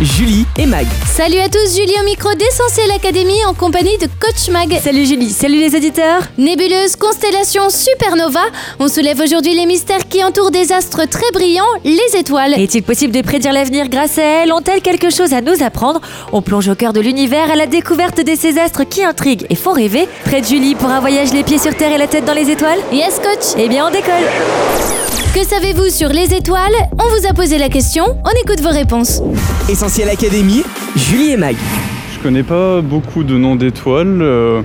Julie 0.00 0.46
et 0.58 0.66
Mag. 0.66 0.86
Salut 1.06 1.38
à 1.38 1.48
tous, 1.48 1.76
Julie 1.76 1.94
au 2.00 2.04
micro 2.04 2.32
d'Essentiel 2.34 2.90
Académie 2.90 3.44
en 3.46 3.54
compagnie 3.54 3.96
de 3.98 4.06
Coach 4.18 4.48
Mag. 4.50 4.76
Salut 4.82 5.04
Julie, 5.06 5.30
salut 5.30 5.60
les 5.60 5.76
auditeurs 5.76 6.22
Nébuleuse, 6.38 6.96
constellation, 6.96 7.68
supernova, 7.70 8.40
on 8.80 8.88
soulève 8.88 9.20
aujourd'hui 9.20 9.54
les 9.54 9.66
mystères 9.66 10.08
qui 10.08 10.24
entourent 10.24 10.50
des 10.50 10.72
astres 10.72 11.06
très 11.08 11.30
brillants, 11.32 11.62
les 11.84 12.18
étoiles. 12.18 12.54
Est-il 12.54 12.82
possible 12.82 13.14
de 13.14 13.20
prédire 13.20 13.52
l'avenir 13.52 13.88
grâce 13.88 14.18
à 14.18 14.22
elles 14.22 14.52
Ont-elles 14.52 14.82
quelque 14.82 15.10
chose 15.10 15.32
à 15.34 15.40
nous 15.40 15.62
apprendre? 15.62 16.00
On 16.32 16.42
plonge 16.42 16.68
au 16.68 16.74
cœur 16.74 16.92
de 16.92 17.00
l'univers 17.00 17.50
à 17.50 17.54
la 17.54 17.66
découverte 17.66 18.24
de 18.24 18.34
ces 18.34 18.58
astres 18.58 18.84
qui 18.84 19.04
intriguent 19.04 19.46
et 19.50 19.54
font 19.54 19.72
rêver. 19.72 20.08
Près 20.24 20.40
de 20.40 20.46
Julie 20.46 20.74
pour 20.74 20.88
un 20.88 21.00
voyage 21.00 21.32
les 21.32 21.44
pieds 21.44 21.58
sur 21.58 21.76
terre 21.76 21.92
et 21.92 21.98
la 21.98 22.08
tête 22.08 22.24
dans 22.24 22.34
les 22.34 22.50
étoiles? 22.50 22.80
Yes, 22.92 23.20
Coach 23.22 23.54
Eh 23.58 23.68
bien 23.68 23.86
on 23.86 23.90
décolle 23.90 25.21
Que 25.34 25.44
savez-vous 25.44 25.88
sur 25.88 26.08
les 26.10 26.34
étoiles? 26.34 26.72
On 26.92 27.08
vous 27.20 27.26
a 27.28 27.32
posé 27.32 27.56
la 27.58 27.68
question, 27.68 28.04
on 28.24 28.30
écoute 28.44 28.60
vos 28.60 28.70
réponses. 28.70 29.22
Essentiel 29.68 30.08
Académie. 30.10 30.62
Julie 30.94 31.30
et 31.32 31.36
Mag. 31.36 31.56
Je 32.14 32.18
connais 32.22 32.42
pas 32.42 32.80
beaucoup 32.82 33.24
de 33.24 33.36
noms 33.38 33.56
d'étoiles. 33.56 34.20
euh, 34.20 34.60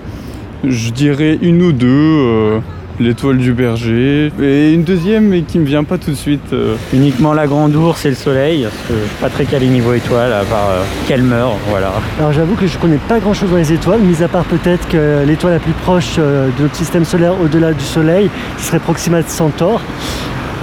je 0.66 0.90
dirais 0.92 1.38
une 1.42 1.62
ou 1.62 1.72
deux. 1.72 1.88
euh, 1.88 2.60
L'étoile 3.00 3.38
du 3.38 3.54
berger. 3.54 4.32
Et 4.42 4.74
une 4.74 4.82
deuxième, 4.84 5.28
mais 5.28 5.44
qui 5.44 5.60
me 5.60 5.66
vient 5.66 5.84
pas 5.84 6.00
tout 6.00 6.10
de 6.10 6.16
suite. 6.16 6.52
euh. 6.52 6.76
Uniquement 6.92 7.32
la 7.34 7.46
grande 7.46 7.76
ours 7.76 8.04
et 8.06 8.10
le 8.10 8.16
soleil, 8.16 8.64
parce 8.64 8.76
que 8.88 8.94
je 9.04 9.08
suis 9.08 9.22
pas 9.22 9.30
très 9.30 9.46
calé 9.46 9.68
niveau 9.68 9.94
étoile, 9.94 10.34
à 10.34 10.44
part 10.44 10.70
euh, 10.72 10.84
qu'elle 11.08 11.22
meurt, 11.22 11.58
voilà. 11.70 11.92
Alors 12.18 12.34
j'avoue 12.34 12.56
que 12.56 12.66
je 12.66 12.76
connais 12.80 12.98
pas 13.08 13.20
grand 13.20 13.36
chose 13.36 13.52
dans 13.52 13.58
les 13.58 13.72
étoiles, 13.72 14.00
mis 14.00 14.24
à 14.24 14.28
part 14.28 14.46
peut-être 14.46 14.88
que 14.90 15.24
l'étoile 15.28 15.54
la 15.54 15.60
plus 15.60 15.74
proche 15.74 16.16
euh, 16.18 16.50
de 16.58 16.64
notre 16.64 16.76
système 16.76 17.06
solaire 17.06 17.34
au-delà 17.40 17.72
du 17.72 17.84
Soleil, 17.86 18.32
ce 18.58 18.66
serait 18.66 18.80
Proxima 18.80 19.22
Centaure. 19.22 19.82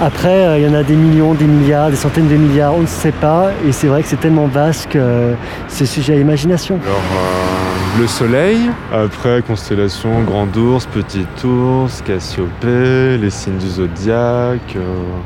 Après, 0.01 0.45
euh, 0.45 0.57
il 0.59 0.65
y 0.65 0.69
en 0.69 0.73
a 0.73 0.83
des 0.83 0.95
millions, 0.95 1.33
des 1.33 1.45
milliards, 1.45 1.89
des 1.89 1.95
centaines 1.95 2.27
de 2.27 2.35
milliards, 2.35 2.75
on 2.75 2.81
ne 2.81 2.85
sait 2.87 3.13
pas. 3.13 3.51
Et 3.67 3.71
c'est 3.71 3.87
vrai 3.87 4.01
que 4.01 4.07
c'est 4.09 4.19
tellement 4.19 4.45
vaste 4.47 4.89
que 4.89 4.97
euh, 4.99 5.33
c'est 5.69 5.85
sujet 5.85 6.13
à 6.13 6.17
imagination. 6.17 6.79
Alors, 6.83 6.97
euh, 6.97 8.01
le 8.01 8.07
soleil, 8.07 8.57
après 8.93 9.41
constellation, 9.41 10.21
grand 10.23 10.53
ours, 10.57 10.85
petit 10.85 11.25
ours, 11.45 12.01
Cassiopée, 12.05 13.17
les 13.17 13.29
signes 13.29 13.57
du 13.57 13.69
zodiaque. 13.69 14.75
euh, 14.75 14.81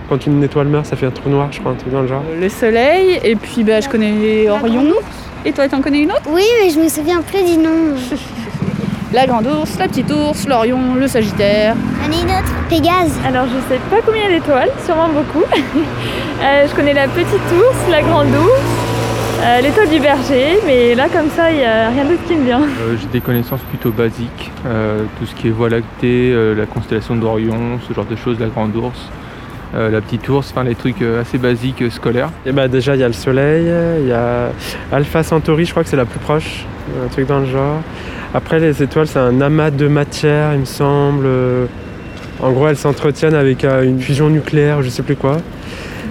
Quand 0.07 0.23
une 0.27 0.43
étoile 0.43 0.67
meurt, 0.67 0.85
ça 0.85 0.95
fait 0.95 1.07
un 1.07 1.11
trou 1.11 1.29
noir, 1.29 1.47
je 1.51 1.59
crois, 1.59 1.71
un 1.71 1.75
truc 1.75 1.91
dans 1.91 2.01
le 2.01 2.07
genre. 2.07 2.23
Le 2.39 2.47
soleil, 2.49 3.19
et 3.23 3.35
puis 3.35 3.63
bah, 3.63 3.81
je 3.81 3.89
connais 3.89 4.47
Orion. 4.49 4.93
Et 5.45 5.51
toi, 5.51 5.67
t'en 5.67 5.81
connais 5.81 6.01
une 6.03 6.11
autre? 6.11 6.27
Oui, 6.29 6.43
mais 6.61 6.69
je 6.69 6.79
me 6.79 6.87
souviens 6.89 7.21
plus 7.23 7.43
du 7.43 7.57
nom. 7.57 7.95
La 9.13 9.25
grande 9.25 9.47
ours, 9.47 9.75
la 9.79 9.87
petite 9.87 10.11
ours, 10.11 10.47
l'Orion, 10.47 10.93
le 10.93 11.07
Sagittaire. 11.07 11.75
J'en 12.09 12.17
ai 12.17 12.21
une 12.21 12.29
autre. 12.29 12.53
Pégase. 12.69 13.19
Alors 13.25 13.45
je 13.47 13.73
sais 13.73 13.79
pas 13.89 13.97
combien 14.05 14.29
d'étoiles, 14.29 14.69
sûrement 14.85 15.09
beaucoup. 15.09 15.43
Euh, 16.41 16.65
je 16.69 16.73
connais 16.73 16.93
la 16.93 17.09
petite 17.09 17.27
ours, 17.27 17.91
la 17.91 18.01
grande 18.01 18.29
ours, 18.29 18.61
euh, 19.41 19.59
l'étoile 19.59 19.89
du 19.89 19.99
berger, 19.99 20.57
mais 20.65 20.95
là 20.95 21.09
comme 21.09 21.29
ça 21.29 21.51
il 21.51 21.57
n'y 21.57 21.65
a 21.65 21.89
rien 21.89 22.05
d'autre 22.05 22.23
qui 22.29 22.35
me 22.35 22.45
vient. 22.45 22.61
Euh, 22.61 22.95
J'ai 22.97 23.07
des 23.07 23.19
connaissances 23.19 23.59
plutôt 23.67 23.91
basiques, 23.91 24.49
euh, 24.65 25.03
tout 25.19 25.25
ce 25.25 25.35
qui 25.35 25.49
est 25.49 25.51
Voie 25.51 25.67
lactée, 25.67 26.31
euh, 26.33 26.55
la 26.55 26.65
constellation 26.65 27.17
d'Orion, 27.17 27.77
ce 27.85 27.93
genre 27.93 28.05
de 28.05 28.15
choses, 28.15 28.39
la 28.39 28.47
grande 28.47 28.73
ours, 28.77 29.09
euh, 29.75 29.91
la 29.91 29.99
petite 29.99 30.29
ours, 30.29 30.49
enfin 30.49 30.63
les 30.63 30.75
trucs 30.75 31.01
euh, 31.01 31.19
assez 31.21 31.37
basiques 31.37 31.81
euh, 31.81 31.89
scolaires. 31.89 32.29
Et 32.45 32.53
bah 32.53 32.69
déjà, 32.69 32.95
il 32.95 33.01
y 33.01 33.03
a 33.03 33.07
le 33.07 33.13
soleil, 33.13 33.69
il 33.99 34.07
y 34.07 34.13
a 34.13 34.51
Alpha 34.93 35.23
Centauri, 35.23 35.65
je 35.65 35.71
crois 35.71 35.83
que 35.83 35.89
c'est 35.89 35.97
la 35.97 36.05
plus 36.05 36.19
proche, 36.19 36.65
un 37.05 37.09
truc 37.09 37.27
dans 37.27 37.39
le 37.39 37.47
genre. 37.47 37.81
Après, 38.33 38.59
les 38.59 38.81
étoiles, 38.81 39.07
c'est 39.07 39.19
un 39.19 39.41
amas 39.41 39.71
de 39.71 39.89
matière, 39.89 40.53
il 40.53 40.61
me 40.61 40.65
semble. 40.65 41.27
En 42.41 42.51
gros, 42.51 42.67
elles 42.67 42.77
s'entretiennent 42.77 43.35
avec 43.35 43.65
euh, 43.65 43.83
une 43.83 43.99
fusion 43.99 44.29
nucléaire, 44.29 44.81
je 44.81 44.89
sais 44.89 45.03
plus 45.03 45.15
quoi. 45.15 45.37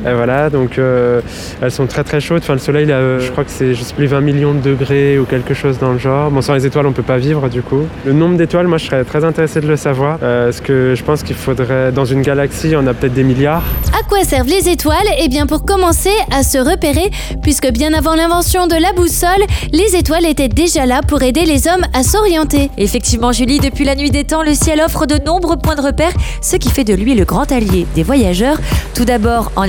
Et 0.07 0.15
voilà, 0.15 0.51
donc 0.51 0.79
euh, 0.79 1.21
elles 1.61 1.71
sont 1.71 1.87
très 1.87 2.05
très 2.05 2.21
chaudes. 2.21 2.41
Enfin, 2.43 2.53
le 2.55 2.59
soleil, 2.59 2.87
là, 2.87 2.97
euh, 2.97 3.21
je 3.21 3.31
crois 3.31 3.45
que 3.45 3.51
c'est, 3.51 3.75
je 3.75 3.83
sais 3.83 3.95
plus, 3.95 4.07
20 4.07 4.21
millions 4.21 4.55
de 4.55 4.61
degrés 4.61 5.19
ou 5.19 5.25
quelque 5.25 5.55
chose 5.55 5.79
dans 5.79 5.93
le 5.93 5.99
genre. 5.99 6.31
Bon, 6.31 6.41
sans 6.41 6.55
les 6.55 6.67
étoiles, 6.67 6.87
on 6.87 6.93
peut 6.93 7.03
pas 7.03 7.19
vivre 7.19 7.49
du 7.49 7.63
coup. 7.63 7.83
Le 8.05 8.13
nombre 8.13 8.37
d'étoiles, 8.37 8.67
moi, 8.67 8.79
je 8.79 8.87
serais 8.87 9.05
très 9.05 9.25
intéressé 9.25 9.61
de 9.61 9.67
le 9.67 9.77
savoir. 9.77 10.19
Euh, 10.23 10.47
parce 10.47 10.61
que 10.61 10.95
je 10.97 11.03
pense 11.03 11.23
qu'il 11.23 11.37
faudrait, 11.37 11.93
dans 11.93 12.05
une 12.05 12.23
galaxie, 12.23 12.75
on 12.77 12.87
a 12.87 12.95
peut-être 12.95 13.15
des 13.15 13.25
milliards. 13.25 13.63
À 13.99 14.03
quoi 14.09 14.23
servent 14.25 14.49
les 14.49 14.69
étoiles? 14.69 14.97
Eh 15.21 15.29
bien 15.29 15.47
pour 15.47 15.65
commencer 15.65 16.11
à 16.35 16.43
se 16.43 16.59
repérer, 16.59 17.11
puisque 17.43 17.71
bien 17.71 17.93
avant 17.93 18.15
l'invention 18.15 18.67
de 18.67 18.75
la 18.75 18.93
boussole, 18.93 19.29
les 19.73 19.97
étoiles 19.97 20.27
étaient 20.27 20.49
déjà 20.49 20.87
là 20.87 21.01
pour 21.07 21.23
aider 21.23 21.45
les 21.45 21.67
hommes 21.69 21.85
à 21.93 22.03
s'orienter. 22.03 22.71
Effectivement 22.79 23.33
Julie, 23.33 23.61
depuis 23.61 23.85
la 23.85 23.95
nuit 23.95 24.11
des 24.11 24.25
temps, 24.25 24.43
le 24.43 24.55
ciel 24.55 24.81
offre 24.81 25.07
de 25.07 25.17
nombreux 25.25 25.57
points 25.57 25.75
de 25.75 25.83
repère, 25.83 26.13
ce 26.41 26.57
qui 26.57 26.71
fait 26.71 26.85
de 26.85 26.95
lui 26.95 27.15
le 27.15 27.25
grand 27.25 27.51
allié 27.53 27.87
des 27.95 28.03
voyageurs. 28.03 28.59
Tout 28.95 29.05
d'abord 29.05 29.53
en 29.57 29.63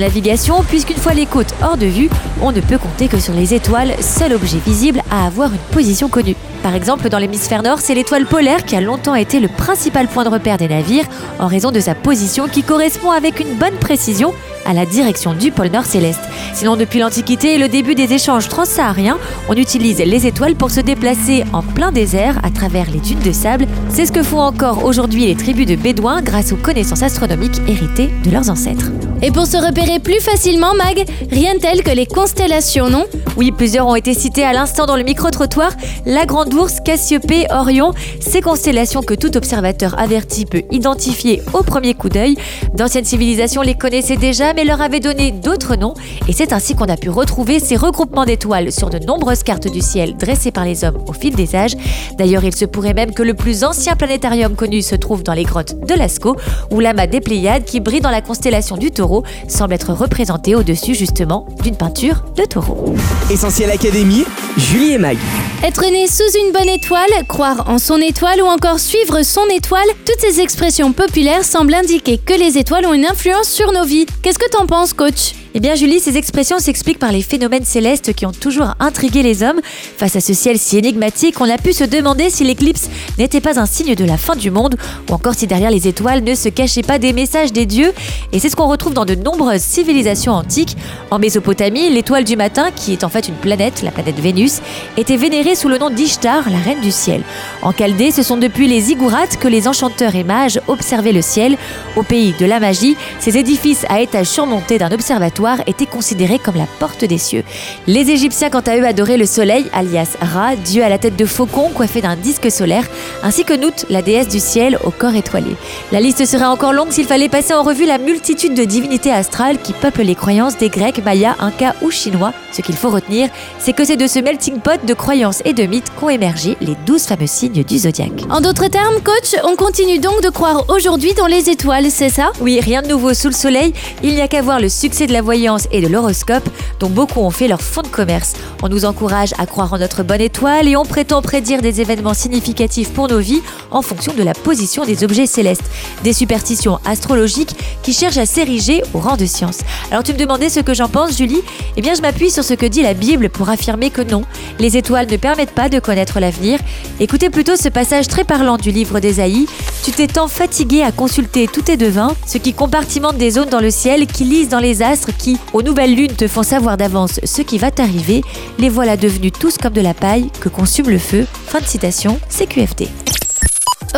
puisqu'une 0.68 0.96
fois 0.96 1.14
les 1.14 1.26
côtes 1.26 1.54
hors 1.62 1.76
de 1.76 1.86
vue, 1.86 2.10
on 2.42 2.52
ne 2.52 2.60
peut 2.60 2.78
compter 2.78 3.08
que 3.08 3.18
sur 3.18 3.32
les 3.32 3.54
étoiles, 3.54 3.94
seul 4.00 4.32
objet 4.32 4.58
visible 4.58 5.00
à 5.10 5.26
avoir 5.26 5.52
une 5.52 5.58
position 5.72 6.08
connue. 6.08 6.36
Par 6.62 6.74
exemple, 6.74 7.08
dans 7.08 7.18
l'hémisphère 7.18 7.62
nord, 7.62 7.78
c'est 7.80 7.94
l'étoile 7.94 8.26
polaire 8.26 8.64
qui 8.64 8.76
a 8.76 8.80
longtemps 8.80 9.14
été 9.14 9.40
le 9.40 9.48
principal 9.48 10.08
point 10.08 10.24
de 10.24 10.28
repère 10.28 10.58
des 10.58 10.68
navires, 10.68 11.06
en 11.38 11.46
raison 11.46 11.70
de 11.70 11.80
sa 11.80 11.94
position 11.94 12.48
qui 12.48 12.62
correspond 12.62 13.10
avec 13.10 13.40
une 13.40 13.54
bonne 13.54 13.76
précision 13.80 14.34
à 14.70 14.72
la 14.72 14.86
direction 14.86 15.34
du 15.34 15.50
pôle 15.50 15.70
Nord 15.70 15.84
céleste. 15.84 16.20
Sinon, 16.54 16.76
depuis 16.76 17.00
l'Antiquité 17.00 17.54
et 17.54 17.58
le 17.58 17.68
début 17.68 17.96
des 17.96 18.12
échanges 18.12 18.48
transsahariens, 18.48 19.18
on 19.48 19.54
utilise 19.54 19.98
les 19.98 20.26
étoiles 20.26 20.54
pour 20.54 20.70
se 20.70 20.80
déplacer 20.80 21.44
en 21.52 21.62
plein 21.62 21.90
désert 21.90 22.38
à 22.44 22.50
travers 22.50 22.88
les 22.90 23.00
dunes 23.00 23.18
de 23.18 23.32
sable. 23.32 23.66
C'est 23.88 24.06
ce 24.06 24.12
que 24.12 24.22
font 24.22 24.40
encore 24.40 24.84
aujourd'hui 24.84 25.26
les 25.26 25.34
tribus 25.34 25.66
de 25.66 25.74
Bédouins 25.74 26.22
grâce 26.22 26.52
aux 26.52 26.56
connaissances 26.56 27.02
astronomiques 27.02 27.60
héritées 27.66 28.10
de 28.24 28.30
leurs 28.30 28.48
ancêtres. 28.48 28.90
Et 29.22 29.32
pour 29.32 29.46
se 29.46 29.56
repérer 29.56 29.98
plus 29.98 30.20
facilement, 30.20 30.72
Mag, 30.74 31.04
rien 31.30 31.54
de 31.54 31.60
tel 31.60 31.82
que 31.82 31.90
les 31.90 32.06
constellations, 32.06 32.88
non? 32.88 33.04
Oui, 33.36 33.52
plusieurs 33.52 33.86
ont 33.86 33.94
été 33.94 34.14
cités 34.14 34.44
à 34.44 34.52
l'instant 34.52 34.86
dans 34.86 34.96
le 34.96 35.02
micro-trottoir. 35.02 35.72
La 36.06 36.24
Grande 36.24 36.54
Ourse, 36.54 36.78
Cassiopée, 36.82 37.46
Orion, 37.50 37.92
ces 38.20 38.40
constellations 38.40 39.02
que 39.02 39.14
tout 39.14 39.36
observateur 39.36 39.98
averti 39.98 40.46
peut 40.46 40.62
identifier 40.70 41.42
au 41.52 41.62
premier 41.62 41.92
coup 41.94 42.08
d'œil. 42.08 42.36
D'anciennes 42.74 43.04
civilisations 43.04 43.60
les 43.60 43.74
connaissaient 43.74 44.16
déjà, 44.16 44.54
mais 44.54 44.59
leur 44.64 44.80
avaient 44.80 45.00
donné 45.00 45.30
d'autres 45.30 45.76
noms. 45.76 45.94
Et 46.28 46.32
c'est 46.32 46.52
ainsi 46.52 46.74
qu'on 46.74 46.86
a 46.86 46.96
pu 46.96 47.10
retrouver 47.10 47.60
ces 47.60 47.76
regroupements 47.76 48.24
d'étoiles 48.24 48.72
sur 48.72 48.90
de 48.90 48.98
nombreuses 48.98 49.42
cartes 49.42 49.68
du 49.68 49.80
ciel 49.80 50.16
dressées 50.16 50.50
par 50.50 50.64
les 50.64 50.84
hommes 50.84 50.98
au 51.06 51.12
fil 51.12 51.34
des 51.34 51.54
âges. 51.56 51.76
D'ailleurs, 52.18 52.44
il 52.44 52.54
se 52.54 52.64
pourrait 52.64 52.94
même 52.94 53.12
que 53.12 53.22
le 53.22 53.34
plus 53.34 53.64
ancien 53.64 53.96
planétarium 53.96 54.54
connu 54.54 54.82
se 54.82 54.94
trouve 54.94 55.22
dans 55.22 55.34
les 55.34 55.44
grottes 55.44 55.74
de 55.86 55.94
Lascaux, 55.94 56.36
où 56.70 56.80
l'amas 56.80 57.06
des 57.06 57.20
Pléiades, 57.20 57.64
qui 57.64 57.80
brille 57.80 58.00
dans 58.00 58.10
la 58.10 58.20
constellation 58.20 58.76
du 58.76 58.90
taureau, 58.90 59.24
semble 59.48 59.74
être 59.74 59.92
représenté 59.92 60.54
au-dessus 60.54 60.94
justement 60.94 61.46
d'une 61.62 61.76
peinture 61.76 62.24
de 62.36 62.44
taureau. 62.44 62.94
Essentiel 63.30 63.70
Académie. 63.70 64.24
Julie 64.56 64.92
et 64.92 64.98
Mag. 64.98 65.16
Être 65.62 65.84
né 65.90 66.08
sous 66.08 66.22
une 66.44 66.52
bonne 66.52 66.68
étoile, 66.68 67.10
croire 67.28 67.68
en 67.68 67.78
son 67.78 67.98
étoile 67.98 68.42
ou 68.42 68.46
encore 68.46 68.80
suivre 68.80 69.22
son 69.22 69.46
étoile, 69.54 69.86
toutes 70.04 70.20
ces 70.20 70.40
expressions 70.40 70.92
populaires 70.92 71.44
semblent 71.44 71.74
indiquer 71.74 72.18
que 72.18 72.34
les 72.34 72.58
étoiles 72.58 72.86
ont 72.86 72.94
une 72.94 73.06
influence 73.06 73.48
sur 73.48 73.70
nos 73.72 73.84
vies. 73.84 74.06
Qu'est-ce 74.22 74.38
que 74.40 74.48
t'en 74.48 74.64
penses, 74.64 74.94
coach? 74.94 75.34
Eh 75.52 75.60
bien 75.60 75.74
Julie, 75.74 76.00
ces 76.00 76.16
expressions 76.16 76.60
s'expliquent 76.60 76.98
par 76.98 77.12
les 77.12 77.22
phénomènes 77.22 77.64
célestes 77.64 78.14
qui 78.14 78.24
ont 78.24 78.32
toujours 78.32 78.74
intrigué 78.78 79.22
les 79.22 79.42
hommes. 79.42 79.60
Face 79.64 80.16
à 80.16 80.20
ce 80.20 80.32
ciel 80.32 80.58
si 80.58 80.78
énigmatique, 80.78 81.40
on 81.40 81.50
a 81.50 81.58
pu 81.58 81.72
se 81.72 81.84
demander 81.84 82.30
si 82.30 82.44
l'éclipse 82.44 82.88
n'était 83.18 83.40
pas 83.40 83.58
un 83.60 83.66
signe 83.66 83.94
de 83.96 84.04
la 84.04 84.16
fin 84.16 84.36
du 84.36 84.50
monde, 84.50 84.76
ou 85.10 85.12
encore 85.12 85.34
si 85.34 85.46
derrière 85.46 85.70
les 85.70 85.88
étoiles 85.88 86.22
ne 86.22 86.34
se 86.34 86.48
cachaient 86.48 86.84
pas 86.84 86.98
des 86.98 87.12
messages 87.12 87.52
des 87.52 87.66
dieux. 87.66 87.92
Et 88.32 88.38
c'est 88.38 88.48
ce 88.48 88.56
qu'on 88.56 88.68
retrouve 88.68 88.94
dans 88.94 89.04
de 89.04 89.16
nombreuses 89.16 89.60
civilisations 89.60 90.32
antiques. 90.32 90.76
En 91.10 91.18
Mésopotamie, 91.18 91.90
l'étoile 91.90 92.24
du 92.24 92.36
matin, 92.36 92.70
qui 92.70 92.92
est 92.92 93.04
en 93.04 93.08
fait 93.08 93.28
une 93.28 93.34
planète, 93.34 93.82
la 93.82 93.90
planète 93.90 94.20
Vénus, 94.20 94.60
était 94.96 95.16
vénérée 95.16 95.56
sous 95.56 95.68
le 95.68 95.78
nom 95.78 95.90
d'Ishtar, 95.90 96.48
la 96.48 96.58
reine 96.58 96.80
du 96.80 96.92
ciel. 96.92 97.22
En 97.62 97.72
Chaldée, 97.72 98.12
ce 98.12 98.22
sont 98.22 98.36
depuis 98.36 98.68
les 98.68 98.80
ziggourats 98.80 99.26
que 99.26 99.48
les 99.48 99.68
enchanteurs 99.68 100.14
et 100.14 100.24
mages 100.24 100.60
observaient 100.68 101.12
le 101.12 101.22
ciel. 101.22 101.58
Au 101.96 102.04
pays 102.04 102.34
de 102.38 102.46
la 102.46 102.60
magie, 102.60 102.96
ces 103.20 103.36
édifices 103.36 103.84
à 103.88 104.00
étages 104.00 104.26
surmontés 104.26 104.78
d'un 104.78 104.90
observatoire 104.90 105.58
étaient 105.66 105.86
considérés 105.86 106.38
comme 106.38 106.56
la 106.56 106.66
porte 106.78 107.04
des 107.04 107.18
cieux. 107.18 107.44
Les 107.86 108.10
Égyptiens, 108.10 108.50
quant 108.50 108.60
à 108.60 108.76
eux, 108.76 108.86
adoraient 108.86 109.16
le 109.16 109.26
soleil, 109.26 109.66
alias 109.72 110.16
Ra, 110.20 110.56
dieu 110.56 110.82
à 110.82 110.88
la 110.88 110.98
tête 110.98 111.16
de 111.16 111.26
faucon 111.26 111.70
coiffé 111.70 112.00
d'un 112.00 112.16
disque 112.16 112.50
solaire, 112.50 112.86
ainsi 113.22 113.44
que 113.44 113.54
Nout, 113.54 113.86
la 113.90 114.02
déesse 114.02 114.28
du 114.28 114.40
ciel 114.40 114.78
au 114.84 114.90
corps 114.90 115.14
étoilé. 115.14 115.54
La 115.92 116.00
liste 116.00 116.24
serait 116.24 116.44
encore 116.44 116.72
longue 116.72 116.90
s'il 116.90 117.06
fallait 117.06 117.28
passer 117.28 117.52
en 117.52 117.62
revue 117.62 117.84
la 117.84 117.98
multitude 117.98 118.54
de 118.54 118.64
divinités 118.64 119.12
astrales 119.12 119.58
qui 119.58 119.72
peuplent 119.72 120.02
les 120.02 120.14
croyances 120.14 120.56
des 120.56 120.68
Grecs, 120.70 121.04
Mayas, 121.04 121.36
Incas 121.40 121.74
ou 121.82 121.90
Chinois. 121.90 122.32
Ce 122.52 122.62
qu'il 122.62 122.76
faut 122.76 122.90
retenir, 122.90 123.28
c'est 123.58 123.72
que 123.72 123.84
c'est 123.84 123.96
de 123.96 124.06
ce 124.06 124.18
melting 124.18 124.60
pot 124.60 124.84
de 124.84 124.94
croyances 124.94 125.42
et 125.44 125.52
de 125.52 125.64
mythes 125.64 125.92
qu'ont 125.98 126.08
émergé 126.08 126.56
les 126.60 126.76
douze 126.86 127.04
fameux 127.04 127.26
signes 127.26 127.64
du 127.64 127.78
zodiaque. 127.78 128.24
En 128.30 128.40
d'autres 128.40 128.68
termes, 128.68 129.00
coach, 129.02 129.40
on 129.44 129.56
continue 129.56 129.98
donc 129.98 130.22
de 130.22 130.30
croire 130.30 130.64
aujourd'hui 130.68 131.14
dans 131.14 131.26
les 131.26 131.50
étoiles, 131.50 131.90
c'est 131.90 132.08
ça? 132.08 132.32
Oui, 132.40 132.60
rien 132.60 132.82
de 132.82 132.88
nouveau 132.88 133.09
sous 133.14 133.28
le 133.28 133.34
soleil, 133.34 133.72
il 134.02 134.14
n'y 134.14 134.20
a 134.20 134.28
qu'à 134.28 134.42
voir 134.42 134.60
le 134.60 134.68
succès 134.68 135.06
de 135.06 135.12
la 135.12 135.22
voyance 135.22 135.66
et 135.72 135.80
de 135.80 135.88
l'horoscope, 135.88 136.48
dont 136.78 136.88
beaucoup 136.88 137.20
ont 137.20 137.30
fait 137.30 137.48
leur 137.48 137.60
fond 137.60 137.82
de 137.82 137.88
commerce. 137.88 138.34
On 138.62 138.68
nous 138.68 138.84
encourage 138.84 139.34
à 139.38 139.46
croire 139.46 139.72
en 139.72 139.78
notre 139.78 140.02
bonne 140.02 140.20
étoile 140.20 140.68
et 140.68 140.76
on 140.76 140.84
prétend 140.84 141.22
prédire 141.22 141.62
des 141.62 141.80
événements 141.80 142.14
significatifs 142.14 142.90
pour 142.90 143.08
nos 143.08 143.18
vies 143.18 143.42
en 143.70 143.82
fonction 143.82 144.12
de 144.12 144.22
la 144.22 144.32
position 144.32 144.84
des 144.84 145.04
objets 145.04 145.26
célestes. 145.26 145.70
Des 146.04 146.12
superstitions 146.12 146.78
astrologiques 146.84 147.56
qui 147.82 147.92
cherchent 147.92 148.18
à 148.18 148.26
s'ériger 148.26 148.82
au 148.94 148.98
rang 148.98 149.16
de 149.16 149.26
science. 149.26 149.58
Alors 149.90 150.02
tu 150.02 150.12
me 150.12 150.18
demandais 150.18 150.48
ce 150.48 150.60
que 150.60 150.74
j'en 150.74 150.88
pense, 150.88 151.16
Julie? 151.16 151.40
Eh 151.76 151.82
bien, 151.82 151.94
je 151.94 152.02
m'appuie 152.02 152.30
sur 152.30 152.44
ce 152.44 152.54
que 152.54 152.66
dit 152.66 152.82
la 152.82 152.94
Bible 152.94 153.30
pour 153.30 153.48
affirmer 153.48 153.90
que 153.90 154.02
non, 154.02 154.22
les 154.58 154.76
étoiles 154.76 155.10
ne 155.10 155.16
permettent 155.16 155.50
pas 155.54 155.68
de 155.68 155.78
connaître 155.78 156.20
l'avenir. 156.20 156.58
Écoutez 157.00 157.30
plutôt 157.30 157.56
ce 157.56 157.68
passage 157.68 158.08
très 158.08 158.24
parlant 158.24 158.56
du 158.56 158.70
livre 158.70 159.00
d'Ésaïe. 159.00 159.46
Tu 159.82 159.92
t'es 159.92 160.08
tant 160.08 160.28
fatigué 160.28 160.82
à 160.82 160.92
consulter 160.92 161.48
tous 161.48 161.62
tes 161.62 161.78
devins, 161.78 162.14
ce 162.26 162.36
qui 162.36 162.52
compartimente 162.52 163.16
des 163.16 163.30
zones 163.30 163.48
dans 163.48 163.60
le 163.60 163.70
ciel, 163.70 164.06
qui 164.06 164.24
lisent 164.24 164.50
dans 164.50 164.58
les 164.58 164.82
astres, 164.82 165.10
qui, 165.16 165.38
aux 165.54 165.62
nouvelles 165.62 165.94
lunes, 165.94 166.14
te 166.14 166.28
font 166.28 166.42
savoir 166.42 166.76
d'avance 166.76 167.18
ce 167.24 167.40
qui 167.40 167.56
va 167.56 167.70
t'arriver. 167.70 168.22
Les 168.58 168.68
voilà 168.68 168.98
devenus 168.98 169.32
tous 169.32 169.56
comme 169.56 169.72
de 169.72 169.80
la 169.80 169.94
paille 169.94 170.30
que 170.40 170.50
consume 170.50 170.90
le 170.90 170.98
feu. 170.98 171.26
Fin 171.46 171.60
de 171.60 171.66
citation, 171.66 172.20
CQFD. 172.28 172.88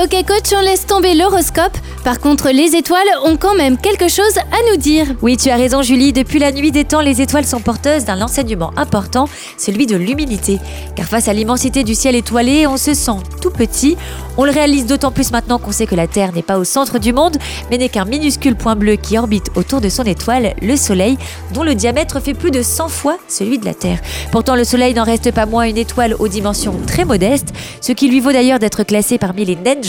Ok 0.00 0.25
coach, 0.27 0.55
on 0.56 0.62
laisse 0.62 0.87
tomber 0.87 1.15
l'horoscope. 1.15 1.77
Par 2.03 2.19
contre, 2.19 2.49
les 2.49 2.75
étoiles 2.75 3.06
ont 3.25 3.37
quand 3.37 3.55
même 3.55 3.77
quelque 3.77 4.09
chose 4.09 4.39
à 4.39 4.71
nous 4.71 4.79
dire. 4.79 5.06
Oui, 5.21 5.37
tu 5.37 5.50
as 5.50 5.56
raison 5.56 5.83
Julie, 5.83 6.15
depuis 6.15 6.39
la 6.39 6.50
nuit 6.50 6.73
des 6.73 6.85
temps, 6.85 7.03
les 7.03 7.21
étoiles 7.21 7.44
sont 7.44 7.61
porteuses 7.61 8.06
d'un 8.06 8.23
enseignement 8.23 8.73
important, 8.77 9.29
celui 9.59 9.87
de 9.87 9.97
l'humilité. 9.97 10.61
Car 10.97 11.06
face 11.06 11.29
à 11.29 11.35
l'immensité 11.35 11.85
du 11.85 11.94
ciel 11.94 12.17
étoilé, 12.17 12.67
on 12.67 12.79
se 12.79 12.94
sent 12.94 13.19
tout 13.43 13.50
petit. 13.50 13.99
On 14.39 14.44
le 14.47 14.50
réalise 14.50 14.87
d'autant 14.87 15.12
plus 15.12 15.31
maintenant 15.31 15.59
qu'on 15.59 15.73
sait 15.73 15.87
que 15.87 15.94
la 15.94 16.06
Terre 16.06 16.33
n'est 16.33 16.43
pas 16.43 16.59
au 16.59 16.65
centre 16.65 16.99
du 16.99 17.12
monde, 17.12 17.37
mais 17.71 17.77
n'est 17.77 17.91
qu'un 17.91 18.06
minuscule 18.06 18.56
point 18.56 18.77
bleu 18.77 18.97
qui 18.97 19.19
orbite 19.19 19.50
autour 19.56 19.83
de 19.83 19.91
son 19.91 20.05
étoile, 20.05 20.55
le 20.62 20.75
Soleil, 20.75 21.19
dont 21.53 21.62
le 21.62 21.75
diamètre 21.75 22.19
fait 22.21 22.35
plus 22.35 22.50
de 22.50 22.62
100 22.62 22.89
fois 22.89 23.19
celui 23.29 23.59
de 23.59 23.67
la 23.67 23.75
Terre. 23.75 24.00
Pourtant, 24.33 24.56
le 24.56 24.65
Soleil 24.65 24.94
n'en 24.94 25.05
reste 25.05 25.31
pas 25.33 25.44
moins 25.44 25.65
une 25.65 25.77
étoile 25.77 26.17
aux 26.19 26.29
dimensions 26.29 26.81
très 26.87 27.05
modestes, 27.05 27.53
ce 27.83 27.93
qui 27.93 28.09
lui 28.09 28.21
vaut 28.21 28.33
d'ailleurs 28.33 28.59
d'être 28.59 28.85
classé 28.85 29.19
parmi 29.19 29.44
les 29.44 29.56
naines 29.56 29.81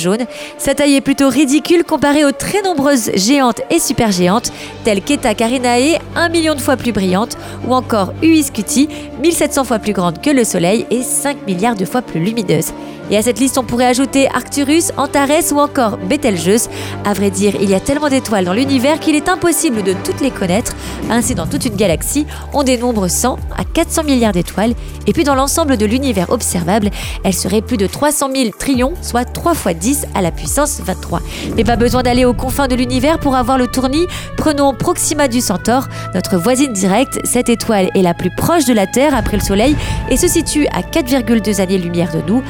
Sa 0.57 0.73
taille 0.75 0.95
est 0.95 1.01
plutôt 1.01 1.29
ridicule 1.29 1.83
comparée 1.83 2.25
aux 2.25 2.31
très 2.31 2.61
nombreuses 2.61 3.11
géantes 3.15 3.61
et 3.69 3.79
supergéantes 3.79 4.51
telles 4.83 5.01
qu'Eta 5.01 5.33
Carinae, 5.35 5.99
un 6.15 6.29
million 6.29 6.55
de 6.55 6.61
fois 6.61 6.77
plus 6.77 6.91
brillante, 6.91 7.37
ou 7.67 7.73
encore 7.73 8.13
Uis 8.21 8.45
Cutie, 8.53 8.89
1700 9.21 9.63
fois 9.63 9.79
plus 9.79 9.93
grande 9.93 10.21
que 10.21 10.29
le 10.29 10.43
Soleil 10.43 10.85
et 10.89 11.03
5 11.03 11.45
milliards 11.47 11.75
de 11.75 11.85
fois 11.85 12.01
plus 12.01 12.19
lumineuse. 12.19 12.73
Et 13.11 13.17
à 13.17 13.21
cette 13.21 13.39
liste, 13.39 13.57
on 13.57 13.63
pourrait 13.63 13.85
ajouter 13.85 14.27
Arcturus, 14.29 14.91
Antares 14.97 15.51
ou 15.51 15.59
encore 15.59 15.97
Betelgeuse. 15.97 16.69
À 17.05 17.13
vrai 17.13 17.29
dire, 17.29 17.53
il 17.61 17.69
y 17.69 17.73
a 17.73 17.79
tellement 17.79 18.09
d'étoiles 18.09 18.45
dans 18.45 18.53
l'univers 18.53 19.00
qu'il 19.00 19.15
est 19.15 19.29
impossible 19.29 19.83
de 19.83 19.94
toutes 20.03 20.21
les 20.21 20.31
connaître. 20.31 20.73
Ainsi, 21.09 21.35
dans 21.35 21.45
toute 21.45 21.65
une 21.65 21.75
galaxie, 21.75 22.25
on 22.53 22.63
dénombre 22.63 23.09
100 23.09 23.38
à 23.57 23.65
400 23.65 24.03
milliards 24.03 24.31
d'étoiles. 24.31 24.73
Et 25.05 25.13
puis, 25.13 25.23
dans 25.23 25.35
l'ensemble 25.35 25.77
de 25.77 25.85
l'univers 25.85 26.29
observable, 26.31 26.89
elles 27.23 27.33
seraient 27.33 27.61
plus 27.61 27.77
de 27.77 27.88
300 27.88 28.29
000 28.33 28.50
trillions, 28.57 28.94
soit 29.01 29.25
3 29.25 29.53
fois 29.53 29.73
10 29.73 30.05
à 30.15 30.21
la 30.21 30.31
puissance 30.31 30.79
23. 30.79 31.19
Mais 31.57 31.63
pas 31.63 31.75
besoin 31.75 32.03
d'aller 32.03 32.25
aux 32.25 32.33
confins 32.33 32.67
de 32.67 32.75
l'univers 32.75 33.19
pour 33.19 33.35
avoir 33.35 33.57
le 33.57 33.67
tournis. 33.67 34.07
Prenons 34.38 34.73
Proxima 34.73 35.27
du 35.27 35.41
Centaure, 35.41 35.88
notre 36.15 36.38
voisine 36.38 36.73
directe. 36.73 37.19
Cette 37.25 37.50
étoile 37.50 37.89
est 37.95 38.01
la 38.01 38.13
plus 38.13 38.31
proche 38.35 38.65
de 38.65 38.73
la 38.73 38.88
Terre 38.88 39.15
après 39.15 39.38
le 39.38 39.44
Soleil 39.44 39.75
et 40.09 40.17
se 40.17 40.27
situe 40.27 40.67
à 40.67 40.81
4,2 40.81 41.59
années-lumière 41.61 42.11
de 42.13 42.21
nous. 42.27 42.41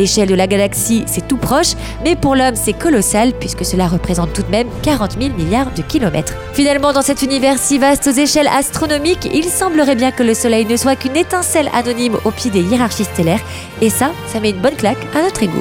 L'échelle 0.00 0.28
de 0.28 0.34
la 0.34 0.46
galaxie, 0.46 1.04
c'est 1.06 1.28
tout 1.28 1.36
proche, 1.36 1.74
mais 2.02 2.16
pour 2.16 2.34
l'homme, 2.34 2.54
c'est 2.54 2.72
colossal 2.72 3.32
puisque 3.38 3.66
cela 3.66 3.86
représente 3.86 4.32
tout 4.32 4.42
de 4.42 4.50
même 4.50 4.66
40 4.82 5.20
000 5.20 5.34
milliards 5.36 5.70
de 5.76 5.82
kilomètres. 5.82 6.32
Finalement, 6.54 6.94
dans 6.94 7.02
cet 7.02 7.20
univers 7.20 7.58
si 7.58 7.78
vaste 7.78 8.06
aux 8.06 8.18
échelles 8.18 8.48
astronomiques, 8.48 9.28
il 9.32 9.44
semblerait 9.44 9.96
bien 9.96 10.10
que 10.10 10.22
le 10.22 10.32
Soleil 10.32 10.64
ne 10.64 10.76
soit 10.76 10.96
qu'une 10.96 11.16
étincelle 11.16 11.70
anonyme 11.74 12.16
au 12.24 12.30
pied 12.30 12.50
des 12.50 12.62
hiérarchies 12.62 13.04
stellaires, 13.04 13.44
et 13.82 13.90
ça, 13.90 14.12
ça 14.32 14.40
met 14.40 14.50
une 14.50 14.60
bonne 14.60 14.76
claque 14.76 14.98
à 15.14 15.22
notre 15.22 15.42
ego. 15.42 15.58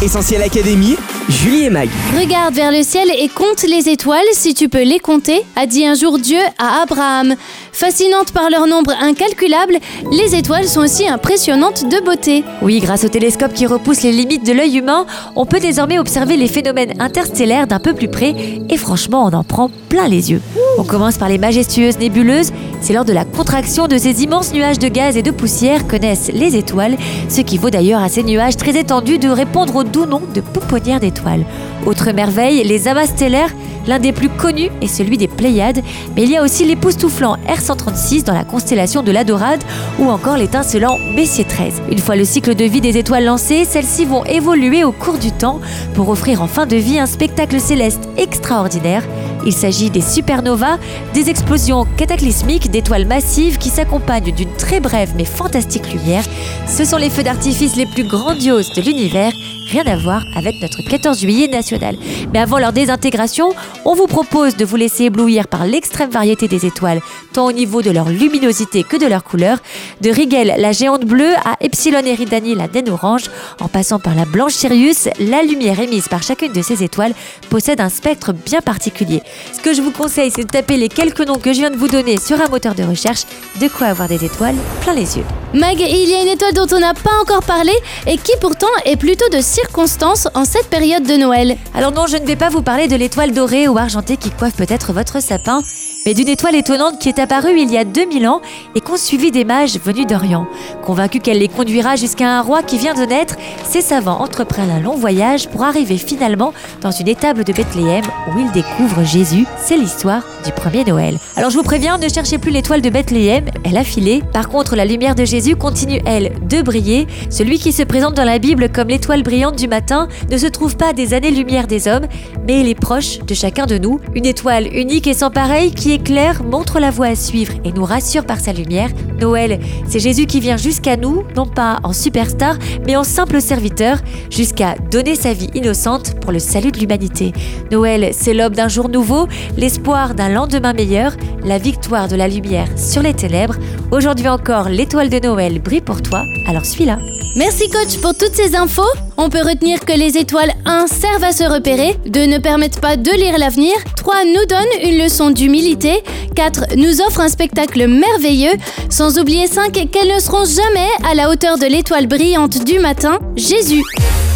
Essentiel 0.00 0.42
Académie, 0.42 0.96
Julie 1.28 1.64
et 1.64 1.70
Mag. 1.70 1.88
Regarde 2.18 2.54
vers 2.54 2.70
le 2.70 2.82
ciel 2.82 3.10
et 3.18 3.28
compte 3.28 3.62
les 3.64 3.88
étoiles 3.88 4.24
si 4.32 4.54
tu 4.54 4.68
peux 4.68 4.84
les 4.84 5.00
compter, 5.00 5.42
a 5.56 5.66
dit 5.66 5.84
un 5.86 5.94
jour 5.94 6.18
Dieu 6.18 6.38
à 6.56 6.82
Abraham. 6.82 7.34
Fascinantes 7.78 8.32
par 8.32 8.50
leur 8.50 8.66
nombre 8.66 8.90
incalculable, 9.00 9.78
les 10.10 10.34
étoiles 10.34 10.66
sont 10.66 10.80
aussi 10.80 11.06
impressionnantes 11.06 11.88
de 11.88 12.04
beauté. 12.04 12.42
Oui, 12.60 12.80
grâce 12.80 13.04
au 13.04 13.08
télescope 13.08 13.52
qui 13.52 13.66
repousse 13.66 14.02
les 14.02 14.10
limites 14.10 14.44
de 14.44 14.52
l'œil 14.52 14.78
humain, 14.78 15.06
on 15.36 15.46
peut 15.46 15.60
désormais 15.60 16.00
observer 16.00 16.36
les 16.36 16.48
phénomènes 16.48 17.00
interstellaires 17.00 17.68
d'un 17.68 17.78
peu 17.78 17.94
plus 17.94 18.08
près 18.08 18.34
et 18.68 18.76
franchement, 18.76 19.24
on 19.26 19.32
en 19.32 19.44
prend 19.44 19.70
plein 19.88 20.08
les 20.08 20.32
yeux. 20.32 20.42
On 20.76 20.82
commence 20.82 21.18
par 21.18 21.28
les 21.28 21.38
majestueuses 21.38 22.00
nébuleuses. 22.00 22.50
C'est 22.80 22.94
lors 22.94 23.04
de 23.04 23.12
la 23.12 23.24
contraction 23.24 23.86
de 23.86 23.96
ces 23.96 24.24
immenses 24.24 24.52
nuages 24.52 24.80
de 24.80 24.88
gaz 24.88 25.16
et 25.16 25.22
de 25.22 25.30
poussière 25.30 25.86
que 25.86 25.94
naissent 25.94 26.32
les 26.34 26.56
étoiles, 26.56 26.96
ce 27.28 27.42
qui 27.42 27.58
vaut 27.58 27.70
d'ailleurs 27.70 28.02
à 28.02 28.08
ces 28.08 28.24
nuages 28.24 28.56
très 28.56 28.76
étendus 28.76 29.18
de 29.18 29.28
répondre 29.28 29.76
au 29.76 29.84
doux 29.84 30.06
nom 30.06 30.20
de 30.34 30.40
pouponnières 30.40 30.98
d'étoiles. 30.98 31.46
Autre 31.86 32.10
merveille, 32.10 32.64
les 32.64 32.88
amas 32.88 33.06
stellaires, 33.06 33.54
l'un 33.88 33.98
des 33.98 34.12
plus 34.12 34.28
connus 34.28 34.70
est 34.82 34.86
celui 34.86 35.16
des 35.16 35.26
Pléiades, 35.26 35.82
mais 36.14 36.22
il 36.22 36.30
y 36.30 36.36
a 36.36 36.42
aussi 36.42 36.64
l'époustouflant 36.64 37.38
R136 37.48 38.22
dans 38.22 38.34
la 38.34 38.44
constellation 38.44 39.02
de 39.02 39.10
la 39.10 39.24
Dorade 39.24 39.64
ou 39.98 40.08
encore 40.10 40.36
l'étincelant 40.36 40.98
Messier 41.14 41.44
13. 41.44 41.82
Une 41.90 41.98
fois 41.98 42.14
le 42.14 42.24
cycle 42.24 42.54
de 42.54 42.64
vie 42.64 42.82
des 42.82 42.98
étoiles 42.98 43.24
lancé, 43.24 43.64
celles-ci 43.64 44.04
vont 44.04 44.24
évoluer 44.26 44.84
au 44.84 44.92
cours 44.92 45.18
du 45.18 45.32
temps 45.32 45.60
pour 45.94 46.10
offrir 46.10 46.42
en 46.42 46.46
fin 46.46 46.66
de 46.66 46.76
vie 46.76 46.98
un 46.98 47.06
spectacle 47.06 47.60
céleste 47.60 48.08
extraordinaire. 48.18 49.02
Il 49.46 49.52
s'agit 49.54 49.88
des 49.88 50.02
supernovas, 50.02 50.78
des 51.14 51.30
explosions 51.30 51.86
cataclysmiques 51.96 52.70
d'étoiles 52.70 53.06
massives 53.06 53.56
qui 53.56 53.70
s'accompagnent 53.70 54.32
d'une 54.32 54.52
très 54.58 54.80
brève 54.80 55.12
mais 55.16 55.24
fantastique 55.24 55.90
lumière. 55.92 56.24
Ce 56.66 56.84
sont 56.84 56.98
les 56.98 57.08
feux 57.08 57.22
d'artifice 57.22 57.76
les 57.76 57.86
plus 57.86 58.06
grandioses 58.06 58.70
de 58.74 58.82
l'univers 58.82 59.32
rien 59.70 59.86
à 59.86 59.96
voir 59.96 60.22
avec 60.34 60.60
notre 60.60 60.82
14 60.82 61.20
juillet 61.20 61.48
national. 61.48 61.96
Mais 62.32 62.38
avant 62.38 62.58
leur 62.58 62.72
désintégration, 62.72 63.54
on 63.84 63.94
vous 63.94 64.06
propose 64.06 64.56
de 64.56 64.64
vous 64.64 64.76
laisser 64.76 65.04
éblouir 65.04 65.46
par 65.46 65.66
l'extrême 65.66 66.10
variété 66.10 66.48
des 66.48 66.66
étoiles, 66.66 67.00
tant 67.32 67.46
au 67.46 67.52
niveau 67.52 67.82
de 67.82 67.90
leur 67.90 68.08
luminosité 68.08 68.82
que 68.82 68.96
de 68.96 69.06
leur 69.06 69.24
couleur, 69.24 69.58
de 70.00 70.10
Rigel, 70.10 70.54
la 70.58 70.72
géante 70.72 71.04
bleue, 71.04 71.34
à 71.44 71.56
Epsilon 71.60 72.04
Eridani, 72.04 72.54
la 72.54 72.68
naine 72.68 72.88
orange, 72.90 73.24
en 73.60 73.68
passant 73.68 73.98
par 73.98 74.14
la 74.14 74.24
blanche 74.24 74.54
Sirius, 74.54 75.08
la 75.20 75.42
lumière 75.42 75.78
émise 75.80 76.08
par 76.08 76.22
chacune 76.22 76.52
de 76.52 76.62
ces 76.62 76.82
étoiles 76.82 77.12
possède 77.50 77.80
un 77.80 77.88
spectre 77.88 78.32
bien 78.32 78.60
particulier. 78.60 79.22
Ce 79.52 79.60
que 79.60 79.74
je 79.74 79.82
vous 79.82 79.90
conseille, 79.90 80.30
c'est 80.34 80.44
de 80.44 80.50
taper 80.50 80.76
les 80.76 80.88
quelques 80.88 81.26
noms 81.26 81.38
que 81.38 81.52
je 81.52 81.60
viens 81.60 81.70
de 81.70 81.76
vous 81.76 81.88
donner 81.88 82.18
sur 82.18 82.40
un 82.40 82.48
moteur 82.48 82.74
de 82.74 82.82
recherche, 82.84 83.24
de 83.60 83.68
quoi 83.68 83.88
avoir 83.88 84.08
des 84.08 84.24
étoiles 84.24 84.56
plein 84.80 84.94
les 84.94 85.16
yeux. 85.16 85.24
Mag, 85.54 85.80
il 85.80 86.10
y 86.10 86.14
a 86.14 86.22
une 86.22 86.28
étoile 86.28 86.52
dont 86.52 86.66
on 86.72 86.78
n'a 86.78 86.94
pas 86.94 87.18
encore 87.22 87.42
parlé 87.42 87.72
et 88.06 88.18
qui 88.18 88.32
pourtant 88.40 88.66
est 88.84 88.96
plutôt 88.96 89.28
de 89.30 89.40
circonstance 89.60 90.28
en 90.34 90.44
cette 90.44 90.68
période 90.68 91.02
de 91.02 91.16
Noël. 91.16 91.56
Alors 91.74 91.90
non, 91.90 92.06
je 92.06 92.16
ne 92.16 92.24
vais 92.24 92.36
pas 92.36 92.48
vous 92.48 92.62
parler 92.62 92.86
de 92.86 92.94
l'étoile 92.94 93.32
dorée 93.32 93.66
ou 93.66 93.76
argentée 93.76 94.16
qui 94.16 94.30
coiffe 94.30 94.56
peut-être 94.56 94.92
votre 94.92 95.20
sapin, 95.20 95.62
mais 96.06 96.14
d'une 96.14 96.28
étoile 96.28 96.54
étonnante 96.54 96.98
qui 96.98 97.08
est 97.08 97.18
apparue 97.18 97.58
il 97.58 97.70
y 97.70 97.78
a 97.78 97.84
2000 97.84 98.28
ans 98.28 98.40
et 98.74 98.80
qu'ont 98.80 98.96
suivi 98.96 99.30
des 99.30 99.44
mages 99.44 99.78
venus 99.78 100.06
d'Orient. 100.06 100.46
Convaincus 100.82 101.20
qu'elle 101.22 101.38
les 101.38 101.48
conduira 101.48 101.96
jusqu'à 101.96 102.38
un 102.38 102.42
roi 102.42 102.62
qui 102.62 102.78
vient 102.78 102.94
de 102.94 103.04
naître, 103.04 103.36
ces 103.68 103.80
savants 103.80 104.20
entreprennent 104.20 104.70
un 104.70 104.80
long 104.80 104.96
voyage 104.96 105.48
pour 105.48 105.64
arriver 105.64 105.98
finalement 105.98 106.52
dans 106.80 106.90
une 106.90 107.08
étable 107.08 107.44
de 107.44 107.52
Bethléem 107.52 108.04
où 108.28 108.38
ils 108.38 108.50
découvrent 108.52 109.04
Jésus. 109.04 109.46
C'est 109.58 109.76
l'histoire 109.76 110.24
du 110.44 110.52
premier 110.52 110.84
Noël. 110.84 111.18
Alors 111.36 111.50
je 111.50 111.56
vous 111.56 111.62
préviens, 111.62 111.98
ne 111.98 112.08
cherchez 112.08 112.38
plus 112.38 112.50
l'étoile 112.50 112.80
de 112.80 112.90
Bethléem, 112.90 113.46
elle 113.64 113.76
a 113.76 113.84
filé. 113.84 114.22
Par 114.32 114.48
contre, 114.48 114.76
la 114.76 114.84
lumière 114.84 115.14
de 115.14 115.24
Jésus 115.24 115.56
continue, 115.56 116.00
elle, 116.06 116.32
de 116.48 116.62
briller. 116.62 117.06
Celui 117.30 117.58
qui 117.58 117.72
se 117.72 117.82
présente 117.82 118.14
dans 118.14 118.24
la 118.24 118.38
Bible 118.38 118.70
comme 118.70 118.88
l'étoile 118.88 119.22
brillante 119.22 119.56
du 119.56 119.68
matin 119.68 120.08
ne 120.30 120.38
se 120.38 120.46
trouve 120.46 120.76
pas 120.76 120.92
des 120.92 121.12
années-lumière 121.14 121.66
des 121.66 121.88
hommes, 121.88 122.06
mais 122.46 122.60
il 122.60 122.68
est 122.68 122.74
proche 122.74 123.18
de 123.18 123.34
chacun 123.34 123.66
de 123.66 123.78
nous. 123.78 124.00
Une 124.14 124.26
étoile 124.26 124.68
unique 124.74 125.06
et 125.06 125.14
sans 125.14 125.30
pareil 125.30 125.72
qui 125.72 125.97
éclaire, 125.98 126.44
montre 126.44 126.78
la 126.78 126.90
voie 126.90 127.06
à 127.06 127.16
suivre 127.16 127.52
et 127.64 127.72
nous 127.72 127.84
rassure 127.84 128.24
par 128.24 128.38
sa 128.38 128.52
lumière. 128.52 128.90
Noël, 129.20 129.58
c'est 129.88 129.98
Jésus 129.98 130.26
qui 130.26 130.38
vient 130.38 130.56
jusqu'à 130.56 130.96
nous, 130.96 131.24
non 131.36 131.46
pas 131.46 131.80
en 131.82 131.92
superstar, 131.92 132.56
mais 132.86 132.96
en 132.96 133.04
simple 133.04 133.40
serviteur, 133.40 133.98
jusqu'à 134.30 134.76
donner 134.90 135.16
sa 135.16 135.32
vie 135.32 135.50
innocente 135.54 136.20
pour 136.20 136.30
le 136.30 136.38
salut 136.38 136.70
de 136.70 136.78
l'humanité. 136.78 137.32
Noël, 137.72 138.10
c'est 138.12 138.34
l'aube 138.34 138.54
d'un 138.54 138.68
jour 138.68 138.88
nouveau, 138.88 139.26
l'espoir 139.56 140.14
d'un 140.14 140.28
lendemain 140.28 140.72
meilleur, 140.72 141.12
la 141.44 141.58
victoire 141.58 142.06
de 142.06 142.16
la 142.16 142.28
lumière 142.28 142.68
sur 142.76 143.02
les 143.02 143.14
ténèbres. 143.14 143.56
Aujourd'hui 143.90 144.28
encore, 144.28 144.68
l'étoile 144.68 145.10
de 145.10 145.18
Noël 145.18 145.60
brille 145.60 145.80
pour 145.80 146.00
toi, 146.00 146.22
alors 146.46 146.64
suis-la. 146.64 146.98
Merci 147.36 147.68
coach 147.68 147.98
pour 148.00 148.16
toutes 148.16 148.34
ces 148.34 148.56
infos. 148.56 148.82
On 149.16 149.28
peut 149.28 149.42
retenir 149.42 149.80
que 149.84 149.92
les 149.92 150.16
étoiles 150.16 150.52
1 150.64 150.86
servent 150.86 151.24
à 151.24 151.32
se 151.32 151.44
repérer, 151.44 151.96
2 152.06 152.26
ne 152.26 152.38
permettent 152.38 152.80
pas 152.80 152.96
de 152.96 153.10
lire 153.10 153.38
l'avenir, 153.38 153.74
3 154.08 154.24
nous 154.24 154.46
donnent 154.46 154.90
une 154.90 155.04
leçon 155.04 155.30
d'humilité, 155.30 156.02
4 156.34 156.76
nous 156.76 157.02
offrent 157.02 157.20
un 157.20 157.28
spectacle 157.28 157.86
merveilleux, 157.86 158.54
sans 158.88 159.18
oublier 159.18 159.46
5 159.46 159.70
qu'elles 159.70 160.14
ne 160.14 160.18
seront 160.18 160.46
jamais 160.46 160.88
à 161.06 161.14
la 161.14 161.28
hauteur 161.28 161.58
de 161.58 161.66
l'étoile 161.66 162.06
brillante 162.06 162.64
du 162.64 162.78
matin, 162.78 163.18
Jésus. 163.36 163.82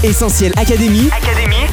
Essentiel 0.04 0.52
Académie. 0.56 1.10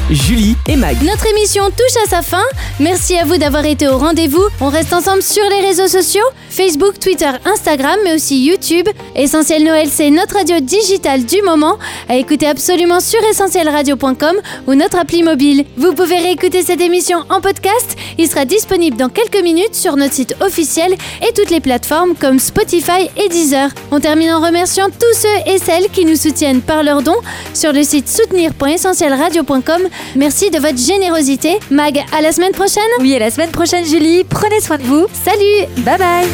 Julie 0.08 0.56
et 0.68 0.76
Mag. 0.76 0.96
Notre 1.02 1.26
émission 1.26 1.64
touche 1.70 2.02
à 2.04 2.08
sa 2.08 2.22
fin. 2.22 2.42
Merci 2.78 3.16
à 3.16 3.24
vous 3.24 3.36
d'avoir 3.38 3.64
été 3.64 3.88
au 3.88 3.98
rendez-vous. 3.98 4.44
On 4.60 4.68
reste 4.68 4.92
ensemble 4.92 5.22
sur 5.22 5.42
les 5.50 5.66
réseaux 5.66 5.88
sociaux 5.88 6.24
Facebook, 6.48 6.98
Twitter, 6.98 7.30
Instagram, 7.44 7.98
mais 8.04 8.14
aussi 8.14 8.44
YouTube. 8.44 8.88
Essentiel 9.14 9.64
Noël, 9.64 9.88
c'est 9.90 10.10
notre 10.10 10.34
radio 10.34 10.60
digitale 10.60 11.24
du 11.24 11.42
moment. 11.42 11.78
À 12.08 12.16
écouter 12.16 12.46
absolument 12.46 13.00
sur 13.00 13.20
essentielradio.com 13.30 14.36
ou 14.66 14.74
notre 14.74 14.98
appli 14.98 15.22
mobile. 15.22 15.64
Vous 15.76 15.94
pouvez 15.94 16.18
réécouter 16.18 16.62
cette 16.62 16.80
émission 16.80 17.24
en 17.30 17.40
podcast. 17.40 17.96
Il 18.18 18.28
sera 18.28 18.44
disponible 18.44 18.96
dans 18.96 19.08
quelques 19.08 19.42
minutes 19.42 19.74
sur 19.74 19.96
notre 19.96 20.14
site 20.14 20.36
officiel 20.40 20.92
et 21.22 21.32
toutes 21.34 21.50
les 21.50 21.60
plateformes 21.60 22.14
comme 22.14 22.38
Spotify 22.38 23.08
et 23.16 23.28
Deezer. 23.28 23.70
On 23.90 24.00
termine 24.00 24.30
en 24.32 24.40
remerciant 24.40 24.88
tous 24.88 25.18
ceux 25.18 25.52
et 25.52 25.58
celles 25.58 25.88
qui 25.90 26.04
nous 26.04 26.16
soutiennent 26.16 26.62
par 26.62 26.82
leurs 26.82 27.02
dons 27.02 27.20
sur 27.54 27.72
le 27.72 27.82
site 27.82 28.08
soutenir.essentielradio.com. 28.22 29.82
Merci 30.16 30.50
de 30.50 30.58
votre 30.58 30.78
générosité. 30.78 31.58
Mag, 31.70 32.02
à 32.16 32.20
la 32.20 32.32
semaine 32.32 32.52
prochaine. 32.52 32.82
Oui, 33.00 33.14
à 33.14 33.18
la 33.18 33.30
semaine 33.30 33.50
prochaine, 33.50 33.84
Julie. 33.84 34.24
Prenez 34.24 34.60
soin 34.60 34.78
de 34.78 34.82
vous. 34.84 35.06
Salut. 35.24 35.66
Bye 35.78 35.98
bye. 35.98 36.28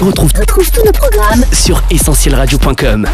Retrouve, 0.00 0.32
retrouve 0.38 0.70
tous 0.70 0.84
nos 0.84 0.92
programmes 0.92 1.44
sur 1.52 1.82
essentielradio.com. 1.90 3.06